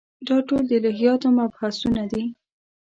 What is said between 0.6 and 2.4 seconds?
د الهیاتو مبحثونه دي.